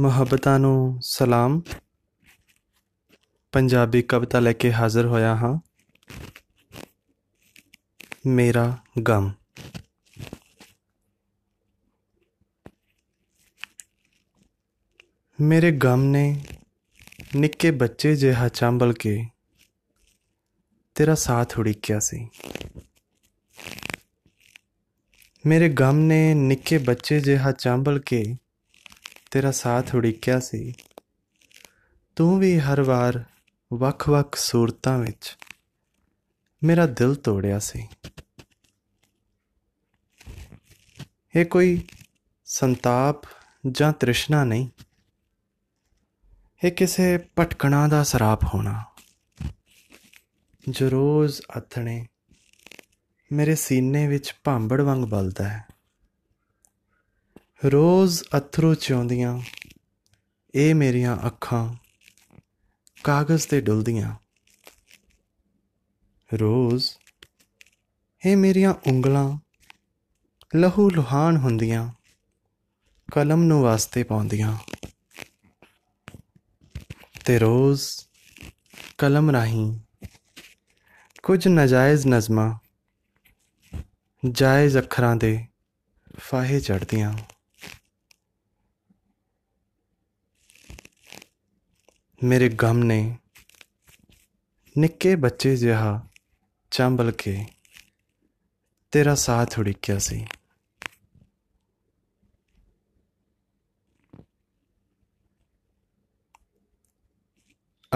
[0.00, 1.62] ਮੁਹੱਬਤਾਂ ਨੂੰ ਸਲਾਮ।
[3.52, 5.60] ਪੰਜਾਬੀ ਕਵਿਤਾ ਲੈ ਕੇ ਹਾਜ਼ਰ ਹੋਇਆ ਹਾਂ।
[8.26, 8.78] ਮੇਰਾ
[9.08, 9.32] ਗਮ।
[15.40, 16.44] ਮੇਰੇ ਗਮ ਨੇ
[17.36, 19.26] ਨਿੱਕੇ ਬੱਚੇ ਜਿਹਾ ਚਾਂਬਲ ਕੇ
[20.94, 22.28] ਤੇਰਾ ਸਾਥ ਉਡੀਕਿਆ ਸੀ।
[25.46, 28.36] ਮੇਰੇ ਗਮ ਨੇ ਨਿੱਕੇ ਬੱਚੇ ਜਿਹਾ ਚਾਂਬਲ ਕੇ
[29.30, 30.74] ਤੇਰਾ ਸਾਥ ਉਡੀਕਿਆ ਸੀ।
[32.16, 33.24] ਤੂੰ ਵੀ ਹਰ ਵਾਰ
[33.72, 35.38] ਵੱਖ-ਵੱਖ ਸੂਰਤਾਂ ਵਿੱਚ
[36.64, 37.88] ਮੇਰਾ ਦਿਲ ਤੋੜਿਆ ਸੀ।
[41.36, 41.86] ਇਹ ਕੋਈ
[42.44, 43.16] ਸੰਤਾਪ
[43.70, 44.68] ਜਾਂ ਤ੍ਰਿਸ਼ਨਾ ਨਹੀਂ।
[46.64, 48.84] ਇਹ ਕਿਸੇ ਭਟਕਣਾ ਦਾ ਸਰਾਪ ਹੋਣਾ।
[50.68, 52.06] ਜੋ ਰੋਜ਼ ਅਥਣੇ
[53.32, 55.79] ਮੇਰੇ ਸੀਨੇ ਵਿੱਚ ਭਾਂਬੜ ਵਾਂਗ ਬਲਦਾ ਹੈ।
[57.64, 59.40] ਰੋਜ਼ ਅਥਰੂ ਚੋਂਦੀਆਂ
[60.54, 61.74] ਇਹ ਮੇਰੀਆਂ ਅੱਖਾਂ
[63.04, 64.14] ਕਾਗਜ਼ ਤੇ ਡੁੱਲਦੀਆਂ।
[66.34, 66.90] ਰੋਜ਼
[68.26, 69.38] ਇਹ ਮੇਰੀਆਂ ਉਂਗਲਾਂ
[70.56, 71.92] ਲਹੂ ਲੁਹਾਨ ਹੁੰਦੀਆਂ,
[73.12, 74.56] ਕਲਮ ਨੂੰ ਵਾਸਤੇ ਪਾਉਂਦੀਆਂ।
[77.24, 77.82] ਤੇ ਰੋਜ਼
[78.98, 79.80] ਕਲਮ ਰਾਹੀਂ
[81.22, 82.58] ਕੁਝ ਨਜਾਇਜ਼ ਨਜ਼ਮਾਂ,
[84.30, 85.46] ਜਾਇਜ਼ ਅੱਖਰਾਂ ਦੇ
[86.18, 87.12] ਫਾਹੇ ਚੜਦੀਆਂ
[92.24, 93.18] ਮੇਰੇ ਗਮ ਨੇ
[94.78, 96.06] ਨਿੱਕੇ ਬੱਚੇ ਜਿਹਾ
[96.70, 97.46] ਚੰਬਲ ਕੇ
[98.90, 100.26] ਤੇਰਾ ਸਾਥ ਉਡੀਕਿਆ ਸੀ।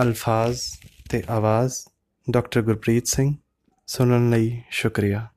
[0.03, 0.63] ਅਲਫਾਜ਼
[1.11, 1.75] ਤੇ ਆਵਾਜ਼
[2.31, 3.35] ਡਾਕਟਰ ਗੁਰਪ੍ਰੀਤ ਸਿੰਘ,
[3.87, 5.34] ਸੁਣਨ ਲਈ ਸ਼ੁਕਰੀਆ।